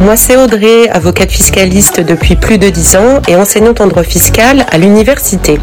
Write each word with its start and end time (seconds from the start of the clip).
moi 0.00 0.16
c'est 0.16 0.36
Audrey, 0.36 0.88
avocate 0.88 1.30
fiscaliste 1.30 2.00
depuis 2.00 2.36
plus 2.36 2.58
de 2.58 2.68
10 2.68 2.96
ans 2.96 3.22
et 3.28 3.36
enseignante 3.36 3.80
en 3.80 3.86
droit 3.86 4.02
fiscal 4.02 4.66
à 4.70 4.78
l'université. 4.78 5.58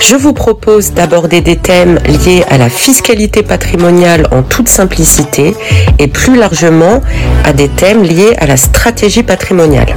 Je 0.00 0.16
vous 0.16 0.32
propose 0.32 0.92
d'aborder 0.92 1.40
des 1.40 1.56
thèmes 1.56 1.98
liés 2.06 2.44
à 2.50 2.58
la 2.58 2.68
fiscalité 2.68 3.42
patrimoniale 3.42 4.26
en 4.32 4.42
toute 4.42 4.68
simplicité 4.68 5.54
et 5.98 6.08
plus 6.08 6.36
largement 6.36 7.00
à 7.44 7.52
des 7.52 7.68
thèmes 7.68 8.02
liés 8.02 8.34
à 8.38 8.46
la 8.46 8.56
stratégie 8.56 9.22
patrimoniale. 9.22 9.94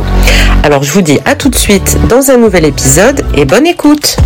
Alors 0.64 0.84
je 0.84 0.92
vous 0.92 1.02
dis 1.02 1.20
à 1.26 1.36
tout 1.36 1.50
de 1.50 1.56
suite 1.56 1.98
dans 2.08 2.32
un 2.32 2.38
nouvel 2.38 2.66
épisode 2.66 3.26
et 3.36 3.46
bonne 3.46 3.68
écoute 3.68 4.18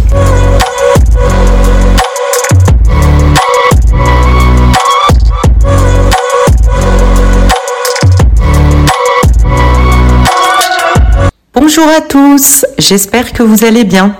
Bonjour 11.70 11.89
à 11.89 11.99
tous, 11.99 12.66
j'espère 12.77 13.34
que 13.34 13.44
vous 13.44 13.66
allez 13.66 13.84
bien. 13.84 14.16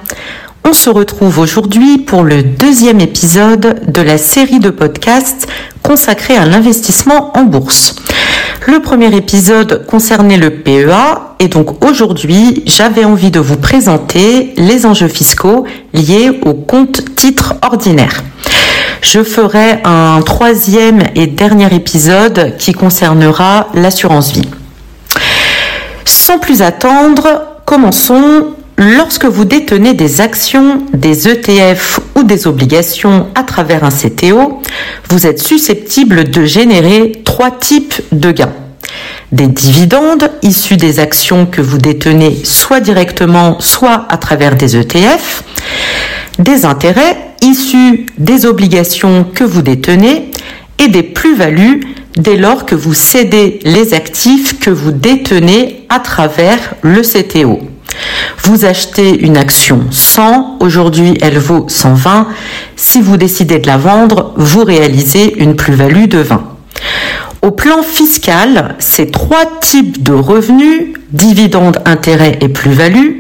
On 0.66 0.74
se 0.74 0.90
retrouve 0.90 1.40
aujourd'hui 1.40 1.98
pour 1.98 2.24
le 2.24 2.44
deuxième 2.44 3.00
épisode 3.00 3.90
de 3.90 4.02
la 4.02 4.18
série 4.18 4.60
de 4.60 4.70
podcasts 4.70 5.48
consacrée 5.82 6.36
à 6.36 6.46
l'investissement 6.46 7.32
en 7.38 7.44
bourse. 7.44 7.96
Le 8.68 8.82
premier 8.82 9.16
épisode 9.16 9.86
concernait 9.86 10.36
le 10.36 10.56
PEA 10.56 11.36
et 11.40 11.48
donc 11.48 11.86
aujourd'hui 11.86 12.64
j'avais 12.66 13.06
envie 13.06 13.32
de 13.32 13.40
vous 13.40 13.56
présenter 13.56 14.54
les 14.58 14.86
enjeux 14.86 15.08
fiscaux 15.08 15.64
liés 15.94 16.42
au 16.44 16.54
compte 16.54 17.16
titre 17.16 17.56
ordinaire. 17.62 18.26
Je 19.00 19.24
ferai 19.24 19.80
un 19.86 20.22
troisième 20.22 21.02
et 21.16 21.28
dernier 21.28 21.74
épisode 21.74 22.58
qui 22.58 22.74
concernera 22.74 23.70
l'assurance 23.74 24.34
vie. 24.34 24.50
Sans 26.28 26.40
plus 26.40 26.62
attendre, 26.62 27.62
commençons. 27.64 28.48
Lorsque 28.78 29.24
vous 29.24 29.46
détenez 29.46 29.94
des 29.94 30.20
actions, 30.20 30.82
des 30.94 31.30
ETF 31.30 32.02
ou 32.18 32.24
des 32.24 32.48
obligations 32.48 33.28
à 33.34 33.44
travers 33.44 33.86
un 33.86 33.90
CTO, 33.90 34.62
vous 35.10 35.26
êtes 35.26 35.40
susceptible 35.40 36.26
de 36.26 36.44
générer 36.44 37.14
trois 37.24 37.50
types 37.50 38.02
de 38.12 38.32
gains. 38.32 38.52
Des 39.32 39.48
dividendes 39.48 40.30
issus 40.42 40.76
des 40.76 41.00
actions 41.00 41.46
que 41.46 41.62
vous 41.62 41.78
détenez 41.78 42.42
soit 42.44 42.82
directement, 42.82 43.62
soit 43.62 44.06
à 44.10 44.18
travers 44.18 44.58
des 44.58 44.76
ETF. 44.76 45.44
Des 46.40 46.66
intérêts 46.66 47.16
issus 47.42 48.06
des 48.18 48.46
obligations 48.46 49.26
que 49.34 49.46
vous 49.46 49.62
détenez 49.62 50.30
et 50.78 50.90
des 50.90 51.04
plus-values 51.04 51.80
dès 52.18 52.38
lors 52.38 52.66
que 52.66 52.76
vous 52.76 52.94
cédez 52.94 53.60
les 53.64 53.94
actifs 53.94 54.60
que 54.60 54.70
vous 54.70 54.92
détenez 54.92 55.86
à 55.90 56.00
travers 56.00 56.76
le 56.82 57.02
CTO. 57.02 57.60
Vous 58.44 58.66
achetez 58.66 59.18
une 59.20 59.38
action 59.38 59.86
100, 59.92 60.58
aujourd'hui 60.60 61.18
elle 61.22 61.40
vaut 61.40 61.66
120. 61.68 62.28
Si 62.76 63.02
vous 63.02 63.18
décidez 63.18 63.60
de 63.60 63.68
la 63.68 63.78
vendre, 63.78 64.34
vous 64.36 64.64
réalisez 64.64 65.36
une 65.42 65.56
plus-value 65.56 66.08
de 66.08 66.20
20. 66.20 66.44
Au 67.42 67.52
plan 67.52 67.82
fiscal, 67.82 68.76
ces 68.80 69.10
trois 69.10 69.46
types 69.62 70.04
de 70.04 70.14
revenus, 70.14 70.94
dividendes, 71.12 71.80
intérêts 71.86 72.38
et 72.42 72.50
plus-value, 72.50 73.12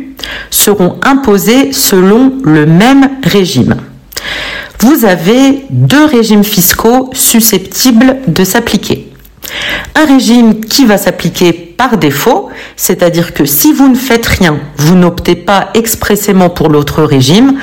seront 0.50 1.00
imposés 1.04 1.72
selon 1.72 2.34
le 2.44 2.66
même 2.66 3.10
régime 3.24 3.78
vous 4.80 5.06
avez 5.06 5.66
deux 5.70 6.06
régimes 6.06 6.44
fiscaux 6.44 7.10
susceptibles 7.14 8.18
de 8.28 8.44
s'appliquer. 8.44 9.12
Un 9.96 10.06
régime 10.06 10.62
qui 10.62 10.86
va 10.86 10.98
s'appliquer 10.98 11.54
par 11.54 11.98
défaut, 11.98 12.50
c'est-à-dire 12.76 13.34
que 13.34 13.46
si 13.46 13.72
vous 13.72 13.88
ne 13.88 13.96
faites 13.96 14.26
rien, 14.26 14.60
vous 14.78 14.96
n'optez 14.96 15.36
pas 15.36 15.70
expressément 15.74 16.50
pour 16.50 16.70
l'autre 16.70 17.04
régime, 17.04 17.60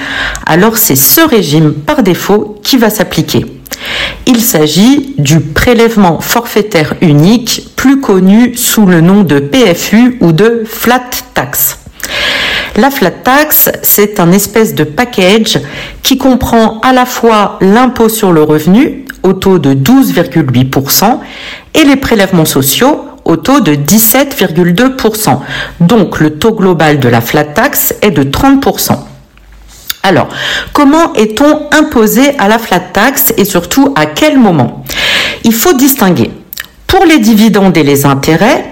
alors 0.47 0.79
c'est 0.79 0.97
ce 0.97 1.21
régime 1.21 1.73
par 1.73 2.03
défaut 2.03 2.59
qui 2.63 2.77
va 2.77 2.91
s'appliquer. 2.91 3.45
Il 4.27 4.41
s'agit 4.41 5.15
du 5.19 5.41
prélèvement 5.41 6.21
forfaitaire 6.21 6.95
unique, 7.01 7.69
plus 7.77 8.01
connu 8.01 8.57
sous 8.57 8.87
le 8.87 9.01
nom 9.01 9.23
de 9.23 9.39
PFU 9.39 10.17
ou 10.21 10.33
de 10.33 10.63
flat 10.65 11.11
tax. 11.35 11.84
La 12.77 12.91
flat 12.91 13.13
tax, 13.13 13.71
c'est 13.83 14.19
un 14.19 14.33
espèce 14.33 14.75
de 14.75 14.83
package 14.83 15.61
qui 16.03 16.19
comprend 16.19 16.81
à 16.81 16.93
la 16.93 17.07
fois 17.07 17.57
l'impôt 17.61 18.09
sur 18.09 18.33
le 18.33 18.43
revenu 18.43 19.05
au 19.23 19.33
taux 19.33 19.61
de 19.61 19.75
12,8% 19.75 21.19
et 21.75 21.85
les 21.85 21.95
prélèvements 21.95 22.45
sociaux 22.45 23.05
au 23.25 23.37
taux 23.37 23.61
de 23.61 23.75
17,2%. 23.77 25.39
Donc 25.81 26.19
le 26.19 26.37
taux 26.37 26.53
global 26.53 26.99
de 26.99 27.09
la 27.09 27.21
flat 27.21 27.45
tax 27.45 27.95
est 28.03 28.11
de 28.11 28.25
30%. 28.25 28.99
Alors, 30.03 30.29
comment 30.73 31.15
est-on 31.15 31.69
imposé 31.71 32.37
à 32.39 32.49
la 32.49 32.59
flat 32.59 32.81
tax 32.81 33.33
et 33.37 33.45
surtout 33.45 33.95
à 33.97 34.07
quel 34.07 34.37
moment? 34.37 34.85
Il 35.45 35.55
faut 35.55 35.75
distinguer. 35.75 36.33
Pour 36.89 37.07
les 37.07 37.19
dividendes 37.19 37.77
et 37.77 37.85
les 37.85 38.05
intérêts, 38.05 38.65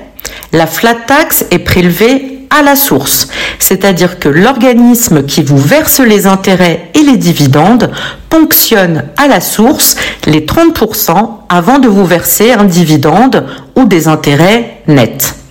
la 0.53 0.67
flat 0.67 0.95
tax 0.95 1.47
est 1.51 1.61
prélevée 1.61 2.42
à 2.53 2.63
la 2.63 2.77
source, 2.77 3.29
c'est-à-dire 3.59 4.19
que 4.19 4.29
l'organisme 4.29 5.25
qui 5.25 5.43
vous 5.43 5.59
verse 5.59 6.01
les 6.01 6.27
intérêts 6.27 6.91
et 6.95 7.03
les 7.03 7.17
dividendes 7.17 7.91
ponctionne 8.29 9.05
à 9.17 9.27
la 9.27 9.41
source 9.41 9.97
les 10.27 10.45
30% 10.45 11.31
avant 11.49 11.79
de 11.79 11.89
vous 11.89 12.05
verser 12.05 12.53
un 12.53 12.65
dividende 12.65 13.47
ou 13.77 13.85
des 13.85 14.09
intérêts 14.09 14.83
nets. 14.87 15.42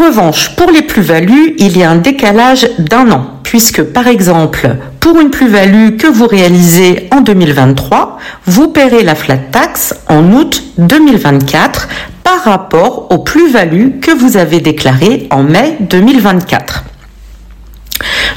Revanche, 0.00 0.56
pour 0.56 0.70
les 0.70 0.80
plus-values, 0.80 1.54
il 1.58 1.76
y 1.76 1.82
a 1.82 1.90
un 1.90 1.96
décalage 1.96 2.66
d'un 2.78 3.10
an, 3.10 3.38
puisque 3.42 3.82
par 3.82 4.06
exemple, 4.06 4.76
pour 4.98 5.20
une 5.20 5.28
plus-value 5.28 5.98
que 5.98 6.06
vous 6.06 6.26
réalisez 6.26 7.06
en 7.10 7.20
2023, 7.20 8.16
vous 8.46 8.68
paierez 8.68 9.02
la 9.02 9.14
flat 9.14 9.36
tax 9.36 9.94
en 10.08 10.32
août 10.32 10.62
2024 10.78 11.88
par 12.24 12.42
rapport 12.44 13.12
aux 13.12 13.18
plus-values 13.18 14.00
que 14.00 14.10
vous 14.10 14.38
avez 14.38 14.60
déclarées 14.60 15.26
en 15.30 15.42
mai 15.42 15.76
2024. 15.80 16.84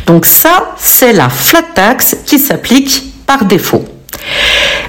Donc 0.05 0.25
ça, 0.25 0.73
c'est 0.77 1.13
la 1.13 1.29
flat 1.29 1.61
tax 1.61 2.17
qui 2.25 2.39
s'applique 2.39 3.25
par 3.25 3.45
défaut. 3.45 3.85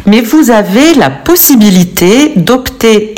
Mais 0.07 0.23
vous 0.23 0.51
avez 0.51 0.95
la 0.95 1.11
possibilité 1.11 2.33
d'opter 2.35 3.15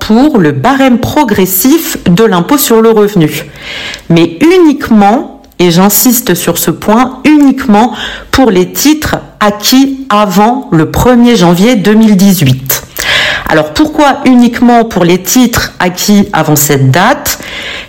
pour 0.00 0.38
le 0.38 0.52
barème 0.52 0.98
progressif 0.98 1.96
de 2.04 2.24
l'impôt 2.24 2.58
sur 2.58 2.82
le 2.82 2.90
revenu. 2.90 3.44
Mais 4.10 4.38
uniquement, 4.40 5.40
et 5.58 5.70
j'insiste 5.70 6.34
sur 6.34 6.58
ce 6.58 6.70
point, 6.70 7.20
uniquement 7.24 7.94
pour 8.30 8.50
les 8.50 8.72
titres 8.72 9.16
acquis 9.40 10.06
avant 10.10 10.68
le 10.72 10.86
1er 10.86 11.36
janvier 11.36 11.76
2018. 11.76 12.82
Alors 13.48 13.72
pourquoi 13.72 14.18
uniquement 14.26 14.84
pour 14.84 15.04
les 15.04 15.22
titres 15.22 15.72
acquis 15.78 16.28
avant 16.32 16.56
cette 16.56 16.90
date? 16.90 17.38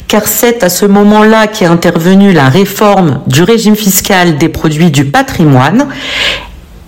Car 0.07 0.27
c'est 0.27 0.63
à 0.63 0.69
ce 0.69 0.85
moment-là 0.85 1.47
qu'est 1.47 1.65
intervenue 1.65 2.31
la 2.31 2.47
réforme 2.47 3.19
du 3.27 3.43
régime 3.43 3.75
fiscal 3.75 4.37
des 4.37 4.49
produits 4.49 4.91
du 4.91 5.05
patrimoine 5.05 5.87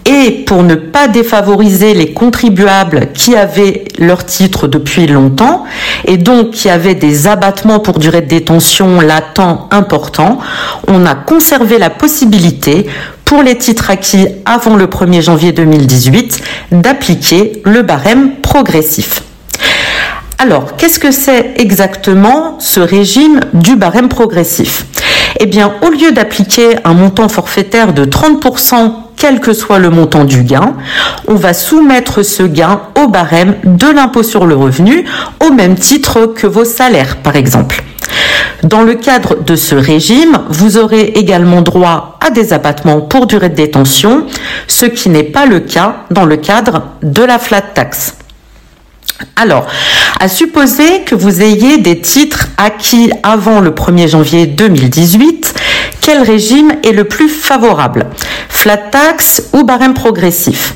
et 0.08 0.32
pour 0.46 0.64
ne 0.64 0.76
pas 0.76 1.10
défavoriser 1.10 1.94
les 1.94 2.14
contribuables 2.14 3.10
qui 3.14 3.36
avaient 3.36 3.84
leur 4.00 4.26
titre 4.26 4.68
depuis 4.68 5.06
longtemps 5.06 5.66
et 6.06 6.16
donc 6.16 6.52
qui 6.52 6.70
avaient 6.70 6.96
des 6.96 7.28
abattements 7.28 7.80
pour 7.80 8.00
durée 8.00 8.22
de 8.22 8.28
détention 8.28 9.02
latent 9.02 9.68
importants, 9.70 10.40
on 10.88 11.06
a 11.06 11.14
conservé 11.14 11.78
la 11.78 11.90
possibilité 11.90 12.88
pour 13.26 13.44
les 13.44 13.58
titres 13.58 13.90
acquis 13.90 14.28
avant 14.46 14.78
le 14.78 14.88
1er 14.88 15.22
janvier 15.22 15.52
2018 15.52 16.42
d'appliquer 16.72 17.62
le 17.66 17.82
barème 17.82 18.38
progressif. 18.42 19.24
Alors, 20.40 20.78
qu'est-ce 20.78 21.00
que 21.00 21.12
c'est 21.12 21.56
exactement 21.58 22.58
ce 22.60 22.80
régime 22.80 23.42
du 23.54 23.76
barème 23.76 24.08
progressif? 24.08 24.86
Eh 25.40 25.48
bien, 25.48 25.74
au 25.82 25.90
lieu 25.90 26.14
d'appliquer 26.14 26.78
un 26.86 26.94
montant 26.94 27.28
forfaitaire 27.28 27.92
de 27.92 28.06
30% 28.06 29.07
quel 29.18 29.40
que 29.40 29.52
soit 29.52 29.80
le 29.80 29.90
montant 29.90 30.24
du 30.24 30.44
gain, 30.44 30.76
on 31.28 31.36
va 31.36 31.54
soumettre 31.54 32.24
ce 32.24 32.44
gain 32.44 32.82
au 33.02 33.08
barème 33.08 33.56
de 33.64 33.88
l'impôt 33.88 34.24
sur 34.24 34.46
le 34.46 34.56
revenu 34.56 35.06
au 35.46 35.52
même 35.52 35.76
titre 35.76 36.28
que 36.28 36.48
vos 36.48 36.66
salaires, 36.66 37.18
par 37.18 37.36
exemple. 37.36 37.84
Dans 38.64 38.84
le 38.84 38.96
cadre 38.96 39.36
de 39.44 39.56
ce 39.56 39.76
régime, 39.76 40.40
vous 40.50 40.78
aurez 40.78 41.14
également 41.16 41.62
droit 41.62 42.18
à 42.26 42.30
des 42.30 42.54
abattements 42.54 43.02
pour 43.02 43.28
durée 43.28 43.50
de 43.50 43.56
détention, 43.56 44.26
ce 44.68 44.86
qui 44.86 45.10
n'est 45.10 45.24
pas 45.24 45.46
le 45.46 45.60
cas 45.60 46.06
dans 46.12 46.26
le 46.26 46.38
cadre 46.38 46.84
de 47.02 47.24
la 47.24 47.40
flat 47.40 47.62
tax. 47.62 48.16
Alors, 49.36 49.68
à 50.20 50.28
supposer 50.28 51.02
que 51.06 51.16
vous 51.16 51.42
ayez 51.42 51.78
des 51.80 52.00
titres 52.00 52.48
acquis 52.58 53.12
avant 53.24 53.62
le 53.62 53.72
1er 53.72 54.08
janvier 54.08 54.46
2018, 54.46 55.54
quel 56.08 56.22
régime 56.22 56.72
est 56.86 56.94
le 56.94 57.04
plus 57.04 57.28
favorable? 57.28 58.06
Flat 58.48 58.78
tax 58.78 59.44
ou 59.52 59.66
barème 59.66 59.94
progressif? 59.94 60.74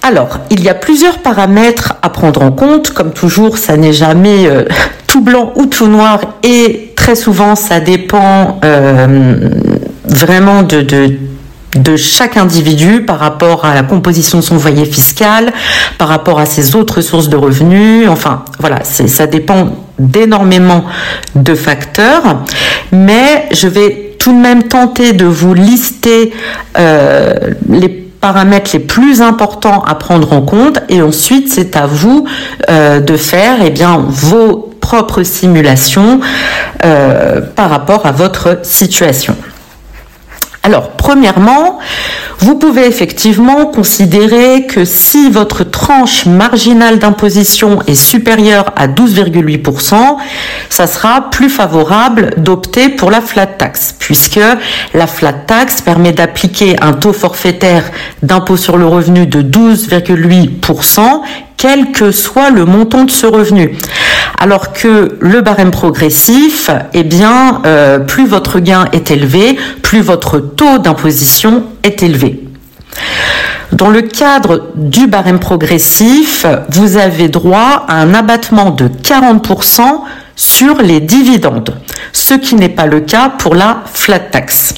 Alors, 0.00 0.38
il 0.48 0.62
y 0.62 0.70
a 0.70 0.74
plusieurs 0.74 1.18
paramètres 1.18 1.96
à 2.00 2.08
prendre 2.08 2.40
en 2.40 2.50
compte. 2.50 2.92
Comme 2.92 3.12
toujours, 3.12 3.58
ça 3.58 3.76
n'est 3.76 3.92
jamais 3.92 4.46
euh, 4.46 4.64
tout 5.06 5.20
blanc 5.20 5.52
ou 5.56 5.66
tout 5.66 5.86
noir 5.86 6.20
et 6.42 6.94
très 6.96 7.14
souvent, 7.14 7.56
ça 7.56 7.78
dépend 7.78 8.58
euh, 8.64 9.50
vraiment 10.06 10.62
de, 10.62 11.96
chaque 11.96 12.38
individu 12.38 13.02
par 13.02 13.18
rapport 13.18 13.66
à 13.66 13.74
la 13.74 13.82
composition 13.82 14.38
de 14.38 14.44
son 14.44 14.58
foyer 14.58 14.86
fiscal, 14.86 15.52
par 15.98 16.08
rapport 16.08 16.38
à 16.38 16.46
ses 16.46 16.74
autres 16.74 17.02
sources 17.02 17.28
de 17.28 17.36
revenus. 17.36 18.08
Enfin, 18.08 18.46
voilà, 18.60 18.78
ça 18.82 19.26
dépend 19.26 19.72
d'énormément 19.98 20.84
de 21.34 21.54
facteurs. 21.54 22.38
Mais 22.92 23.48
je 23.52 23.68
vais 23.68 24.11
tout 24.22 24.32
de 24.32 24.38
même 24.38 24.62
tenter 24.62 25.14
de 25.14 25.24
vous 25.24 25.52
lister 25.52 26.32
euh, 26.78 27.34
les 27.68 27.88
paramètres 27.88 28.70
les 28.72 28.78
plus 28.78 29.20
importants 29.20 29.82
à 29.82 29.96
prendre 29.96 30.32
en 30.32 30.42
compte 30.42 30.78
et 30.88 31.02
ensuite 31.02 31.52
c'est 31.52 31.74
à 31.74 31.86
vous 31.86 32.24
euh, 32.70 33.00
de 33.00 33.16
faire 33.16 33.56
eh 33.66 33.74
vos 34.08 34.70
propres 34.80 35.24
simulations 35.24 36.20
euh, 36.84 37.40
par 37.40 37.68
rapport 37.68 38.06
à 38.06 38.12
votre 38.12 38.60
situation. 38.62 39.34
Alors, 40.64 40.90
premièrement, 40.90 41.80
vous 42.38 42.54
pouvez 42.54 42.86
effectivement 42.86 43.66
considérer 43.66 44.66
que 44.66 44.84
si 44.84 45.28
votre 45.28 45.64
tranche 45.64 46.26
marginale 46.26 47.00
d'imposition 47.00 47.80
est 47.88 47.96
supérieure 47.96 48.72
à 48.76 48.86
12,8%, 48.86 50.16
ça 50.70 50.86
sera 50.86 51.30
plus 51.30 51.48
favorable 51.48 52.34
d'opter 52.36 52.90
pour 52.90 53.10
la 53.10 53.20
flat 53.20 53.46
tax, 53.46 53.96
puisque 53.98 54.40
la 54.94 55.06
flat 55.08 55.32
tax 55.32 55.80
permet 55.80 56.12
d'appliquer 56.12 56.76
un 56.80 56.92
taux 56.92 57.12
forfaitaire 57.12 57.90
d'impôt 58.22 58.56
sur 58.56 58.76
le 58.76 58.86
revenu 58.86 59.26
de 59.26 59.42
12,8% 59.42 61.22
quel 61.56 61.92
que 61.92 62.10
soit 62.10 62.50
le 62.50 62.64
montant 62.64 63.04
de 63.04 63.10
ce 63.10 63.26
revenu. 63.26 63.76
Alors 64.38 64.72
que 64.72 65.16
le 65.20 65.40
barème 65.40 65.70
progressif, 65.70 66.70
eh 66.94 67.04
bien, 67.04 67.62
euh, 67.64 67.98
plus 67.98 68.26
votre 68.26 68.58
gain 68.58 68.86
est 68.92 69.10
élevé, 69.10 69.56
plus 69.82 70.00
votre 70.00 70.38
taux 70.38 70.78
d'imposition 70.78 71.64
est 71.84 72.02
élevé. 72.02 72.42
Dans 73.72 73.88
le 73.88 74.02
cadre 74.02 74.70
du 74.74 75.06
barème 75.06 75.38
progressif, 75.38 76.44
vous 76.70 76.96
avez 76.96 77.28
droit 77.28 77.84
à 77.88 77.96
un 78.00 78.12
abattement 78.12 78.70
de 78.70 78.88
40% 78.88 80.02
sur 80.36 80.76
les 80.82 81.00
dividendes, 81.00 81.74
ce 82.12 82.34
qui 82.34 82.54
n'est 82.54 82.68
pas 82.68 82.86
le 82.86 83.00
cas 83.00 83.30
pour 83.30 83.54
la 83.54 83.82
flat 83.92 84.18
tax. 84.18 84.74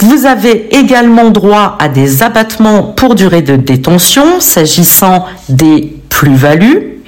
Vous 0.00 0.26
avez 0.26 0.74
également 0.76 1.30
droit 1.30 1.76
à 1.80 1.88
des 1.88 2.22
abattements 2.22 2.82
pour 2.82 3.14
durée 3.14 3.42
de 3.42 3.56
détention 3.56 4.40
s'agissant 4.40 5.26
des 5.48 5.96
plus-values, 6.08 7.00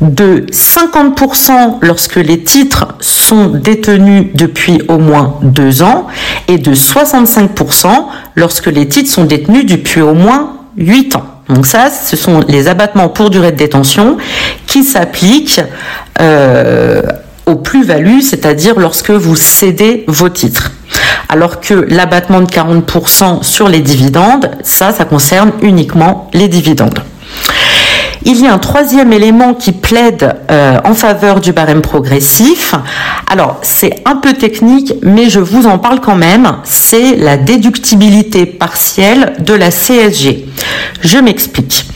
de 0.00 0.46
50% 0.50 1.78
lorsque 1.82 2.16
les 2.16 2.42
titres 2.42 2.88
sont 3.00 3.48
détenus 3.48 4.28
depuis 4.34 4.82
au 4.88 4.98
moins 4.98 5.38
deux 5.42 5.82
ans 5.82 6.06
et 6.48 6.58
de 6.58 6.74
65% 6.74 8.06
lorsque 8.34 8.66
les 8.66 8.88
titres 8.88 9.10
sont 9.10 9.24
détenus 9.24 9.66
depuis 9.66 10.00
au 10.00 10.14
moins 10.14 10.56
8 10.78 11.16
ans. 11.16 11.26
Donc 11.48 11.66
ça, 11.66 11.90
ce 11.90 12.16
sont 12.16 12.40
les 12.48 12.68
abattements 12.68 13.08
pour 13.08 13.30
durée 13.30 13.52
de 13.52 13.56
détention 13.56 14.16
qui 14.66 14.84
s'appliquent 14.84 15.60
euh, 16.20 17.02
aux 17.46 17.56
plus-values, 17.56 18.22
c'est-à-dire 18.22 18.78
lorsque 18.78 19.10
vous 19.10 19.36
cédez 19.36 20.04
vos 20.06 20.28
titres 20.28 20.72
alors 21.30 21.60
que 21.60 21.74
l'abattement 21.74 22.40
de 22.40 22.50
40% 22.50 23.42
sur 23.44 23.68
les 23.68 23.80
dividendes, 23.80 24.50
ça, 24.62 24.92
ça 24.92 25.04
concerne 25.04 25.52
uniquement 25.62 26.28
les 26.34 26.48
dividendes. 26.48 27.04
Il 28.24 28.38
y 28.40 28.46
a 28.46 28.52
un 28.52 28.58
troisième 28.58 29.12
élément 29.12 29.54
qui 29.54 29.72
plaide 29.72 30.36
euh, 30.50 30.78
en 30.84 30.92
faveur 30.92 31.40
du 31.40 31.52
barème 31.52 31.80
progressif. 31.80 32.74
Alors, 33.30 33.58
c'est 33.62 34.02
un 34.04 34.16
peu 34.16 34.34
technique, 34.34 34.92
mais 35.02 35.30
je 35.30 35.40
vous 35.40 35.66
en 35.66 35.78
parle 35.78 36.00
quand 36.00 36.16
même. 36.16 36.56
C'est 36.64 37.16
la 37.16 37.38
déductibilité 37.38 38.44
partielle 38.44 39.34
de 39.38 39.54
la 39.54 39.70
CSG. 39.70 40.46
Je 41.02 41.18
m'explique. 41.18 41.86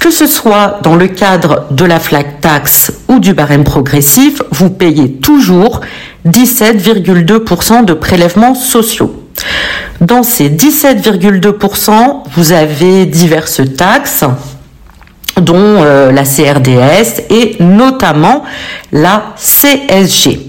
Que 0.00 0.10
ce 0.10 0.26
soit 0.26 0.80
dans 0.82 0.96
le 0.96 1.08
cadre 1.08 1.66
de 1.70 1.84
la 1.84 1.98
flat 1.98 2.24
tax 2.40 2.92
ou 3.08 3.18
du 3.18 3.34
barème 3.34 3.64
progressif, 3.64 4.42
vous 4.50 4.70
payez 4.70 5.12
toujours 5.12 5.80
17,2% 6.26 7.84
de 7.84 7.92
prélèvements 7.92 8.54
sociaux. 8.54 9.22
Dans 10.00 10.22
ces 10.22 10.48
17,2%, 10.50 12.22
vous 12.34 12.52
avez 12.52 13.06
diverses 13.06 13.62
taxes, 13.76 14.24
dont 15.40 15.56
euh, 15.56 16.12
la 16.12 16.24
CRDS 16.24 17.22
et 17.30 17.56
notamment 17.60 18.44
la 18.92 19.34
CSG. 19.36 20.40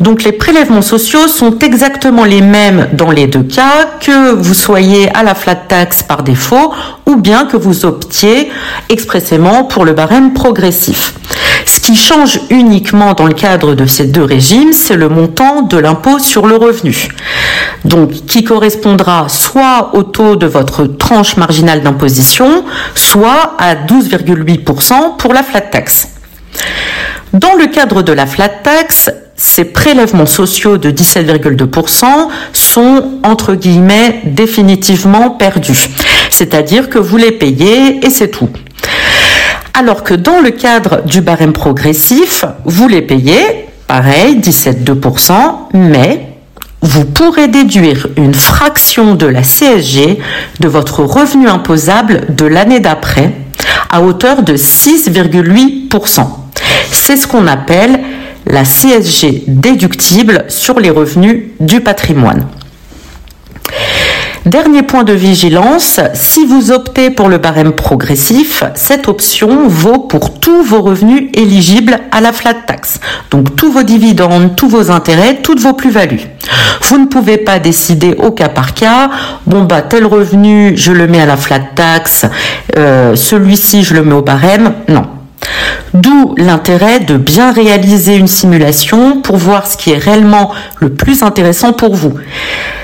Donc 0.00 0.22
les 0.22 0.32
prélèvements 0.32 0.82
sociaux 0.82 1.26
sont 1.26 1.58
exactement 1.58 2.24
les 2.24 2.40
mêmes 2.40 2.88
dans 2.92 3.10
les 3.10 3.26
deux 3.26 3.42
cas, 3.42 3.86
que 4.00 4.32
vous 4.32 4.54
soyez 4.54 5.14
à 5.14 5.22
la 5.22 5.34
flat 5.34 5.56
tax 5.56 6.02
par 6.02 6.22
défaut 6.22 6.72
ou 7.06 7.16
bien 7.16 7.46
que 7.46 7.56
vous 7.56 7.84
optiez 7.84 8.50
expressément 8.88 9.64
pour 9.64 9.84
le 9.84 9.92
barème 9.92 10.32
progressif. 10.32 11.14
Ce 11.66 11.80
qui 11.80 11.96
change 11.96 12.40
uniquement 12.50 13.14
dans 13.14 13.26
le 13.26 13.34
cadre 13.34 13.74
de 13.74 13.86
ces 13.86 14.06
deux 14.06 14.22
régimes, 14.22 14.72
c'est 14.72 14.96
le 14.96 15.08
montant 15.08 15.62
de 15.62 15.76
l'impôt 15.76 16.18
sur 16.18 16.46
le 16.46 16.56
revenu. 16.56 17.08
Donc, 17.84 18.10
qui 18.26 18.44
correspondra 18.44 19.28
soit 19.28 19.90
au 19.94 20.02
taux 20.02 20.36
de 20.36 20.46
votre 20.46 20.84
tranche 20.84 21.36
marginale 21.36 21.82
d'imposition, 21.82 22.64
soit 22.94 23.54
à 23.58 23.74
12,8% 23.74 25.16
pour 25.18 25.34
la 25.34 25.42
flat 25.42 25.60
tax. 25.60 26.08
Dans 27.32 27.54
le 27.54 27.66
cadre 27.66 28.02
de 28.02 28.12
la 28.12 28.26
flat 28.26 28.48
tax, 28.48 29.10
ces 29.38 29.64
prélèvements 29.64 30.26
sociaux 30.26 30.78
de 30.78 30.90
17,2% 30.90 32.06
sont 32.52 33.04
entre 33.22 33.54
guillemets 33.54 34.20
définitivement 34.24 35.30
perdus. 35.30 35.88
C'est-à-dire 36.28 36.90
que 36.90 36.98
vous 36.98 37.16
les 37.16 37.30
payez 37.32 38.04
et 38.04 38.10
c'est 38.10 38.28
tout. 38.28 38.50
Alors 39.74 40.02
que 40.02 40.14
dans 40.14 40.40
le 40.40 40.50
cadre 40.50 41.02
du 41.06 41.20
barème 41.20 41.52
progressif, 41.52 42.44
vous 42.64 42.88
les 42.88 43.00
payez, 43.00 43.68
pareil, 43.86 44.38
17,2%, 44.38 45.32
mais 45.72 46.26
vous 46.82 47.04
pourrez 47.04 47.46
déduire 47.46 48.08
une 48.16 48.34
fraction 48.34 49.14
de 49.14 49.26
la 49.26 49.42
CSG 49.42 50.18
de 50.58 50.68
votre 50.68 51.04
revenu 51.04 51.48
imposable 51.48 52.26
de 52.34 52.44
l'année 52.44 52.80
d'après 52.80 53.32
à 53.90 54.02
hauteur 54.02 54.42
de 54.42 54.56
6,8%. 54.56 56.26
C'est 56.90 57.16
ce 57.16 57.28
qu'on 57.28 57.46
appelle 57.46 58.00
la 58.46 58.64
CSG 58.64 59.44
déductible 59.46 60.44
sur 60.48 60.80
les 60.80 60.90
revenus 60.90 61.44
du 61.60 61.80
patrimoine. 61.80 62.46
Dernier 64.48 64.82
point 64.82 65.04
de 65.04 65.12
vigilance, 65.12 66.00
si 66.14 66.46
vous 66.46 66.70
optez 66.70 67.10
pour 67.10 67.28
le 67.28 67.36
barème 67.36 67.72
progressif, 67.72 68.62
cette 68.74 69.06
option 69.06 69.68
vaut 69.68 69.98
pour 69.98 70.40
tous 70.40 70.62
vos 70.62 70.80
revenus 70.80 71.28
éligibles 71.34 71.98
à 72.12 72.22
la 72.22 72.32
flat 72.32 72.54
tax. 72.54 72.98
Donc 73.30 73.56
tous 73.56 73.70
vos 73.70 73.82
dividendes, 73.82 74.56
tous 74.56 74.68
vos 74.68 74.90
intérêts, 74.90 75.40
toutes 75.42 75.60
vos 75.60 75.74
plus-values. 75.74 76.28
Vous 76.80 76.96
ne 76.96 77.04
pouvez 77.04 77.36
pas 77.36 77.58
décider 77.58 78.14
au 78.14 78.30
cas 78.30 78.48
par 78.48 78.72
cas, 78.72 79.10
bon 79.46 79.64
bah 79.64 79.82
tel 79.82 80.06
revenu 80.06 80.72
je 80.78 80.92
le 80.92 81.06
mets 81.06 81.20
à 81.20 81.26
la 81.26 81.36
flat 81.36 81.60
tax, 81.74 82.24
euh, 82.78 83.16
celui-ci 83.16 83.82
je 83.82 83.92
le 83.92 84.02
mets 84.02 84.14
au 84.14 84.22
barème. 84.22 84.72
Non, 84.88 85.04
D'où 85.94 86.34
l'intérêt 86.36 87.00
de 87.00 87.16
bien 87.16 87.52
réaliser 87.52 88.16
une 88.16 88.28
simulation 88.28 89.20
pour 89.22 89.36
voir 89.36 89.66
ce 89.66 89.76
qui 89.76 89.90
est 89.90 89.98
réellement 89.98 90.50
le 90.80 90.92
plus 90.92 91.22
intéressant 91.22 91.72
pour 91.72 91.94
vous. 91.94 92.14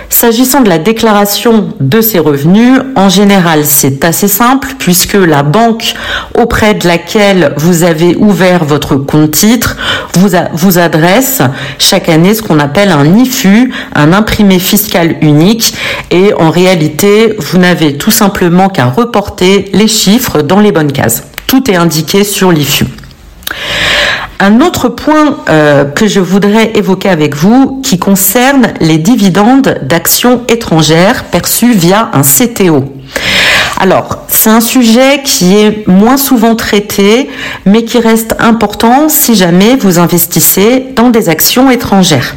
S'agissant 0.09 0.61
de 0.61 0.69
la 0.69 0.79
déclaration 0.79 1.75
de 1.81 2.01
ces 2.01 2.21
revenus, 2.21 2.79
en 2.95 3.09
général, 3.09 3.65
c'est 3.65 4.05
assez 4.05 4.29
simple 4.29 4.69
puisque 4.79 5.15
la 5.15 5.43
banque 5.43 5.95
auprès 6.39 6.73
de 6.75 6.87
laquelle 6.87 7.53
vous 7.57 7.83
avez 7.83 8.15
ouvert 8.17 8.65
votre 8.65 8.95
compte 8.95 9.33
titre 9.33 9.77
vous, 10.15 10.31
vous 10.53 10.79
adresse 10.79 11.43
chaque 11.79 12.09
année 12.09 12.35
ce 12.35 12.43
qu'on 12.43 12.61
appelle 12.61 12.93
un 12.93 13.05
IFU, 13.05 13.75
un 13.95 14.13
imprimé 14.13 14.61
fiscal 14.61 15.17
unique. 15.21 15.75
Et 16.13 16.33
en 16.35 16.51
réalité, 16.51 17.35
vous 17.39 17.59
n'avez 17.59 17.99
tout 17.99 18.13
simplement 18.13 18.69
qu'à 18.69 18.87
reporter 18.87 19.69
les 19.73 19.89
chiffres 19.89 20.43
dans 20.43 20.61
les 20.61 20.71
bonnes 20.71 20.93
cases. 20.93 21.25
Est 21.55 21.77
indiqué 21.77 22.25
sur 22.25 22.51
l'IFU. 22.51 22.85
Un 24.41 24.61
autre 24.61 24.89
point 24.89 25.39
euh, 25.49 25.85
que 25.85 26.09
je 26.09 26.19
voudrais 26.19 26.73
évoquer 26.75 27.09
avec 27.09 27.37
vous 27.37 27.81
qui 27.81 28.01
concerne 28.01 28.73
les 28.81 28.99
dividendes 28.99 29.79
d'actions 29.83 30.43
étrangères 30.49 31.25
perçus 31.25 31.73
via 31.73 32.11
un 32.13 32.23
CTO. 32.23 32.93
Alors, 33.79 34.25
c'est 34.27 34.51
un 34.51 34.61
sujet 34.61 35.23
qui 35.25 35.55
est 35.57 35.87
moins 35.87 36.17
souvent 36.17 36.57
traité, 36.57 37.31
mais 37.67 37.85
qui 37.85 37.99
reste 37.99 38.35
important 38.41 39.09
si 39.09 39.37
jamais 39.37 39.77
vous 39.77 40.01
investissez 40.01 40.87
dans 40.97 41.11
des 41.11 41.29
actions 41.29 41.71
étrangères. 41.71 42.35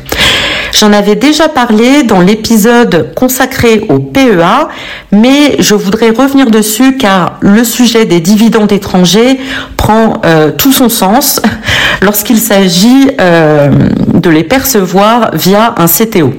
J'en 0.79 0.93
avais 0.93 1.15
déjà 1.15 1.49
parlé 1.49 2.03
dans 2.03 2.21
l'épisode 2.21 3.11
consacré 3.15 3.83
au 3.89 3.97
PEA, 3.97 4.67
mais 5.11 5.55
je 5.57 5.73
voudrais 5.73 6.11
revenir 6.11 6.51
dessus 6.51 6.97
car 6.97 7.37
le 7.39 7.63
sujet 7.63 8.05
des 8.05 8.19
dividendes 8.19 8.71
étrangers 8.71 9.39
prend 9.75 10.21
euh, 10.23 10.51
tout 10.51 10.71
son 10.71 10.89
sens 10.89 11.41
lorsqu'il 12.03 12.37
s'agit 12.37 13.09
euh, 13.19 13.71
de 14.13 14.29
les 14.29 14.43
percevoir 14.43 15.31
via 15.33 15.73
un 15.77 15.87
CTO 15.87 16.33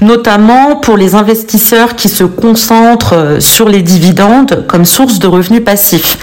notamment 0.00 0.76
pour 0.76 0.96
les 0.96 1.14
investisseurs 1.14 1.94
qui 1.96 2.08
se 2.08 2.24
concentrent 2.24 3.14
euh, 3.14 3.40
sur 3.40 3.68
les 3.68 3.82
dividendes 3.82 4.64
comme 4.66 4.84
source 4.84 5.18
de 5.18 5.26
revenus 5.26 5.62
passifs. 5.64 6.18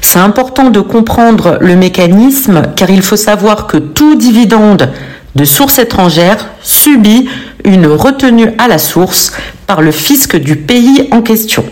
C'est 0.00 0.18
important 0.18 0.70
de 0.70 0.80
comprendre 0.80 1.58
le 1.60 1.74
mécanisme 1.74 2.62
car 2.76 2.90
il 2.90 3.02
faut 3.02 3.16
savoir 3.16 3.66
que 3.66 3.78
tout 3.78 4.14
dividende 4.14 4.90
de 5.34 5.44
source 5.44 5.78
étrangère 5.78 6.48
subit 6.62 7.28
une 7.64 7.86
retenue 7.86 8.52
à 8.58 8.68
la 8.68 8.78
source 8.78 9.32
par 9.66 9.82
le 9.82 9.90
fisc 9.90 10.36
du 10.36 10.56
pays 10.56 11.08
en 11.10 11.22
question. 11.22 11.64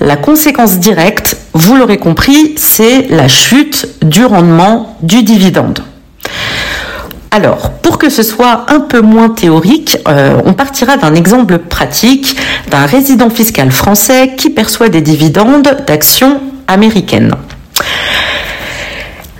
La 0.00 0.16
conséquence 0.16 0.78
directe, 0.78 1.36
vous 1.52 1.76
l'aurez 1.76 1.98
compris, 1.98 2.54
c'est 2.56 3.06
la 3.10 3.28
chute 3.28 3.88
du 4.02 4.24
rendement 4.24 4.96
du 5.02 5.22
dividende. 5.22 5.80
Alors, 7.30 7.70
pour 7.70 7.98
que 7.98 8.10
ce 8.10 8.22
soit 8.22 8.66
un 8.68 8.80
peu 8.80 9.00
moins 9.00 9.28
théorique, 9.28 9.98
euh, 10.06 10.40
on 10.44 10.52
partira 10.52 10.96
d'un 10.96 11.14
exemple 11.14 11.58
pratique 11.58 12.36
d'un 12.70 12.86
résident 12.86 13.30
fiscal 13.30 13.72
français 13.72 14.34
qui 14.36 14.50
perçoit 14.50 14.88
des 14.88 15.00
dividendes 15.00 15.82
d'actions 15.86 16.40
américaines. 16.68 17.32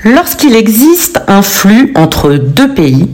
Lorsqu'il 0.03 0.57
existe 0.57 1.21
un 1.29 1.43
flux 1.43 1.93
entre 1.95 2.33
deux 2.33 2.75
pays, 2.75 3.09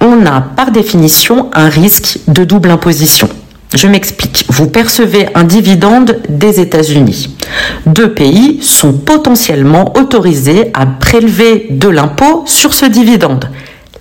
on 0.00 0.26
a 0.26 0.40
par 0.40 0.70
définition 0.70 1.50
un 1.52 1.68
risque 1.68 2.18
de 2.28 2.44
double 2.44 2.70
imposition. 2.70 3.28
Je 3.74 3.88
m'explique. 3.88 4.44
Vous 4.48 4.68
percevez 4.68 5.28
un 5.34 5.44
dividende 5.44 6.22
des 6.28 6.60
États-Unis. 6.60 7.36
Deux 7.84 8.12
pays 8.12 8.62
sont 8.62 8.92
potentiellement 8.92 9.92
autorisés 9.98 10.70
à 10.72 10.86
prélever 10.86 11.66
de 11.70 11.88
l'impôt 11.88 12.44
sur 12.46 12.74
ce 12.74 12.86
dividende 12.86 13.50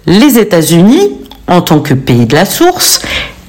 les 0.07 0.37
États-Unis 0.37 1.11
en 1.47 1.61
tant 1.61 1.79
que 1.79 1.93
pays 1.93 2.25
de 2.25 2.35
la 2.35 2.45
source 2.45 3.01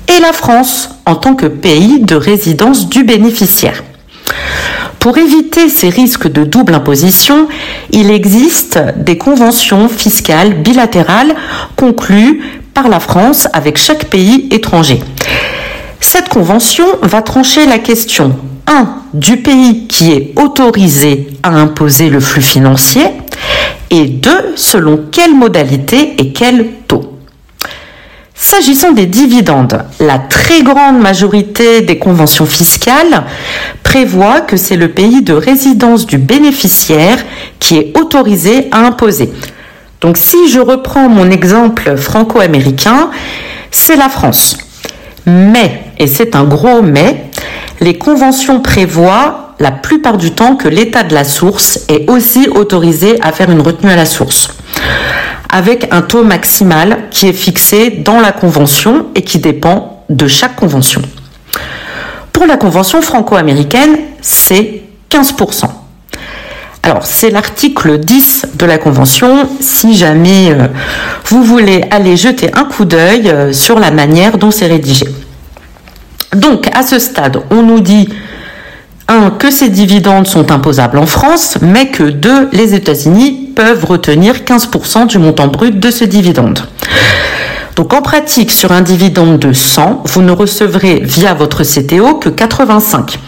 et 0.08 0.20
la 0.20 0.32
France 0.32 0.90
en 1.04 1.16
tant 1.16 1.34
que 1.34 1.46
pays 1.46 2.00
de 2.00 2.16
résidence 2.16 2.88
du 2.88 3.04
bénéficiaire. 3.04 3.82
Pour 5.06 5.18
éviter 5.18 5.68
ces 5.68 5.88
risques 5.88 6.26
de 6.26 6.42
double 6.42 6.74
imposition, 6.74 7.46
il 7.92 8.10
existe 8.10 8.80
des 8.96 9.16
conventions 9.16 9.88
fiscales 9.88 10.54
bilatérales 10.54 11.36
conclues 11.76 12.42
par 12.74 12.88
la 12.88 12.98
France 12.98 13.46
avec 13.52 13.78
chaque 13.78 14.06
pays 14.06 14.48
étranger. 14.50 14.98
Cette 16.00 16.28
convention 16.28 16.86
va 17.02 17.22
trancher 17.22 17.66
la 17.66 17.78
question 17.78 18.36
1 18.66 18.88
du 19.14 19.36
pays 19.36 19.86
qui 19.86 20.10
est 20.10 20.32
autorisé 20.34 21.28
à 21.44 21.50
imposer 21.50 22.10
le 22.10 22.18
flux 22.18 22.42
financier 22.42 23.04
et 23.90 24.06
deux, 24.06 24.54
selon 24.56 25.04
quelle 25.12 25.36
modalité 25.36 26.16
et 26.18 26.32
quel 26.32 26.66
taux. 26.88 27.15
S'agissant 28.48 28.92
des 28.92 29.06
dividendes, 29.06 29.84
la 29.98 30.20
très 30.20 30.62
grande 30.62 31.00
majorité 31.00 31.80
des 31.80 31.98
conventions 31.98 32.46
fiscales 32.46 33.24
prévoit 33.82 34.40
que 34.40 34.56
c'est 34.56 34.76
le 34.76 34.92
pays 34.92 35.22
de 35.22 35.32
résidence 35.32 36.06
du 36.06 36.16
bénéficiaire 36.16 37.18
qui 37.58 37.76
est 37.76 37.98
autorisé 37.98 38.68
à 38.70 38.86
imposer. 38.86 39.32
Donc 40.00 40.16
si 40.16 40.48
je 40.48 40.60
reprends 40.60 41.08
mon 41.08 41.28
exemple 41.28 41.96
franco-américain, 41.96 43.10
c'est 43.72 43.96
la 43.96 44.08
France. 44.08 44.56
Mais, 45.26 45.82
et 45.98 46.06
c'est 46.06 46.36
un 46.36 46.44
gros 46.44 46.82
mais, 46.82 47.28
les 47.80 47.98
conventions 47.98 48.60
prévoient 48.60 49.54
la 49.58 49.72
plupart 49.72 50.18
du 50.18 50.30
temps 50.30 50.54
que 50.54 50.68
l'État 50.68 51.02
de 51.02 51.14
la 51.14 51.24
source 51.24 51.80
est 51.88 52.08
aussi 52.08 52.46
autorisé 52.48 53.20
à 53.22 53.32
faire 53.32 53.50
une 53.50 53.60
retenue 53.60 53.90
à 53.90 53.96
la 53.96 54.06
source, 54.06 54.50
avec 55.48 55.88
un 55.92 56.02
taux 56.02 56.24
maximal 56.24 57.08
qui 57.10 57.28
est 57.28 57.32
fixé 57.32 57.90
dans 57.90 58.20
la 58.20 58.32
convention 58.32 59.06
et 59.14 59.22
qui 59.22 59.38
dépend 59.38 60.04
de 60.08 60.26
chaque 60.26 60.56
convention. 60.56 61.02
Pour 62.32 62.46
la 62.46 62.56
convention 62.56 63.00
franco-américaine, 63.00 63.96
c'est 64.20 64.82
15%. 65.10 65.68
Alors, 66.82 67.04
c'est 67.04 67.30
l'article 67.30 67.98
10 67.98 68.46
de 68.54 68.64
la 68.64 68.78
Convention, 68.78 69.48
si 69.58 69.96
jamais 69.96 70.52
euh, 70.52 70.68
vous 71.24 71.42
voulez 71.42 71.84
aller 71.90 72.16
jeter 72.16 72.48
un 72.54 72.64
coup 72.64 72.84
d'œil 72.84 73.28
euh, 73.28 73.52
sur 73.52 73.80
la 73.80 73.90
manière 73.90 74.38
dont 74.38 74.52
c'est 74.52 74.68
rédigé. 74.68 75.08
Donc, 76.36 76.68
à 76.72 76.84
ce 76.84 77.00
stade, 77.00 77.42
on 77.50 77.62
nous 77.62 77.80
dit 77.80 78.08
un, 79.08 79.30
que 79.30 79.50
ces 79.50 79.68
dividendes 79.68 80.26
sont 80.26 80.50
imposables 80.50 80.98
en 80.98 81.06
France, 81.06 81.58
mais 81.60 81.88
que 81.88 82.02
deux, 82.02 82.48
les 82.52 82.74
États-Unis 82.74 83.50
peuvent 83.54 83.84
retenir 83.84 84.36
15% 84.36 85.06
du 85.06 85.18
montant 85.18 85.48
brut 85.48 85.78
de 85.78 85.90
ce 85.90 86.04
dividende. 86.04 86.60
Donc 87.76 87.92
en 87.92 88.02
pratique, 88.02 88.50
sur 88.52 88.72
un 88.72 88.80
dividende 88.80 89.38
de 89.38 89.52
100, 89.52 90.04
vous 90.06 90.22
ne 90.22 90.32
recevrez 90.32 91.00
via 91.00 91.34
votre 91.34 91.62
CTO 91.62 92.14
que 92.14 92.30
85. 92.30 93.18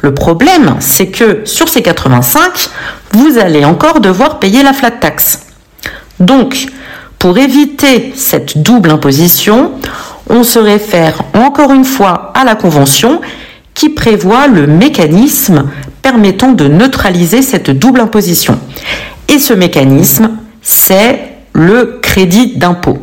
Le 0.00 0.14
problème, 0.14 0.76
c'est 0.80 1.08
que 1.08 1.42
sur 1.44 1.68
ces 1.68 1.82
85, 1.82 2.70
vous 3.12 3.38
allez 3.38 3.64
encore 3.64 4.00
devoir 4.00 4.38
payer 4.38 4.62
la 4.62 4.72
flat 4.72 4.90
tax. 4.90 5.40
Donc, 6.18 6.66
pour 7.18 7.38
éviter 7.38 8.12
cette 8.16 8.62
double 8.62 8.90
imposition, 8.90 9.72
on 10.28 10.42
se 10.42 10.58
réfère 10.58 11.22
encore 11.34 11.72
une 11.72 11.84
fois 11.84 12.32
à 12.34 12.44
la 12.44 12.54
Convention 12.54 13.20
qui 13.74 13.90
prévoit 13.90 14.46
le 14.46 14.66
mécanisme 14.66 15.70
permettant 16.02 16.52
de 16.52 16.68
neutraliser 16.68 17.42
cette 17.42 17.70
double 17.70 18.00
imposition. 18.00 18.58
Et 19.28 19.38
ce 19.38 19.52
mécanisme, 19.52 20.30
c'est 20.62 21.20
le 21.52 21.98
crédit 22.02 22.56
d'impôt. 22.56 22.98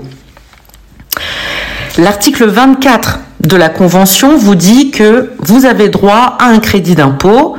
L'article 1.98 2.48
24 2.48 3.20
de 3.42 3.58
la 3.58 3.70
Convention 3.70 4.38
vous 4.38 4.56
dit 4.56 4.92
que 4.92 5.32
vous 5.40 5.66
avez 5.66 5.90
droit 5.90 6.38
à 6.40 6.46
un 6.46 6.60
crédit 6.60 6.96
d'impôt 6.96 7.58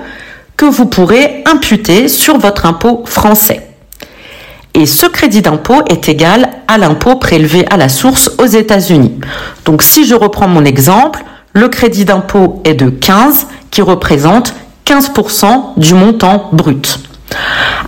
que 0.57 0.65
vous 0.65 0.87
pourrez 0.87 1.43
imputer 1.45 2.09
sur 2.09 2.39
votre 2.39 2.67
impôt 2.67 3.03
français. 3.05 3.69
Et 4.75 4.87
ce 4.87 5.07
crédit 5.07 5.43
d'impôt 5.43 5.83
est 5.91 6.09
égal 6.09 6.51
à 6.67 6.79
l'impôt 6.79 7.17
prélevé 7.17 7.67
à 7.71 7.77
la 7.77 7.89
source 7.89 8.31
aux 8.39 8.47
États-Unis. 8.47 9.19
Donc 9.67 9.83
si 9.83 10.07
je 10.07 10.15
reprends 10.15 10.49
mon 10.49 10.65
exemple, 10.65 11.25
le 11.53 11.69
crédit 11.69 12.05
d'impôt 12.05 12.63
est 12.65 12.75
de 12.75 12.89
15 12.89 13.47
qui 13.71 13.83
représente 13.83 14.55
15% 14.87 15.79
du 15.79 15.95
montant 15.95 16.49
brut. 16.53 16.99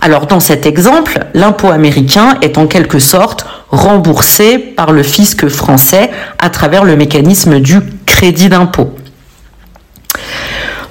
Alors 0.01 0.27
dans 0.27 0.39
cet 0.39 0.65
exemple, 0.65 1.19
l'impôt 1.33 1.69
américain 1.69 2.37
est 2.41 2.57
en 2.57 2.67
quelque 2.67 2.99
sorte 2.99 3.45
remboursé 3.69 4.57
par 4.57 4.91
le 4.91 5.03
fisc 5.03 5.47
français 5.47 6.09
à 6.39 6.49
travers 6.49 6.83
le 6.83 6.95
mécanisme 6.95 7.59
du 7.59 7.79
crédit 8.05 8.49
d'impôt. 8.49 8.95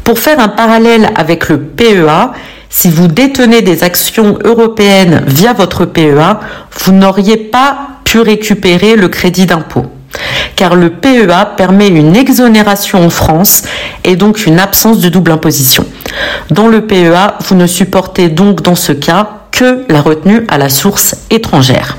Pour 0.03 0.19
faire 0.19 0.39
un 0.39 0.49
parallèle 0.49 1.11
avec 1.17 1.49
le 1.49 1.61
PEA, 1.61 2.33
si 2.69 2.91
vous 2.91 3.07
détenez 3.07 3.63
des 3.63 3.85
actions 3.85 4.39
européennes 4.45 5.23
via 5.27 5.53
votre 5.53 5.85
PEA, 5.87 6.41
vous 6.81 6.93
n'auriez 6.93 7.37
pas 7.37 7.89
pu 8.05 8.21
récupérer 8.21 8.97
le 8.97 9.09
crédit 9.09 9.47
d'impôt 9.47 9.87
car 10.57 10.77
le 10.77 10.91
PEA 10.91 11.55
permet 11.57 11.89
une 11.89 12.17
exonération 12.17 13.05
en 13.05 13.11
France 13.11 13.63
et 14.05 14.17
donc 14.17 14.47
une 14.47 14.59
absence 14.59 15.01
de 15.01 15.09
double 15.09 15.33
imposition. 15.33 15.85
Dans 16.51 16.69
le 16.69 16.87
PEA, 16.87 17.35
vous 17.47 17.55
ne 17.55 17.67
supportez 17.67 18.29
donc 18.29 18.63
dans 18.63 18.75
ce 18.75 18.93
cas 18.93 19.29
que 19.51 19.85
la 19.89 20.03
retenue 20.03 20.45
à 20.49 20.59
la 20.59 20.69
source 20.69 21.17
étrangère. 21.31 21.99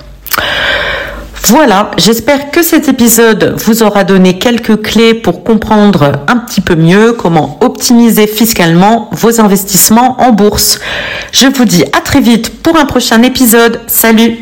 Voilà, 1.47 1.91
j'espère 1.97 2.49
que 2.49 2.63
cet 2.63 2.89
épisode 2.89 3.53
vous 3.63 3.83
aura 3.83 4.03
donné 4.03 4.39
quelques 4.39 4.81
clés 4.81 5.13
pour 5.13 5.43
comprendre 5.43 6.13
un 6.27 6.37
petit 6.37 6.59
peu 6.59 6.75
mieux 6.75 7.13
comment 7.13 7.59
optimiser 7.61 8.25
fiscalement 8.25 9.09
vos 9.11 9.39
investissements 9.39 10.19
en 10.19 10.31
bourse. 10.31 10.79
Je 11.31 11.45
vous 11.47 11.65
dis 11.65 11.83
à 11.93 12.01
très 12.01 12.19
vite 12.19 12.63
pour 12.63 12.77
un 12.77 12.85
prochain 12.85 13.21
épisode. 13.21 13.79
Salut 13.85 14.39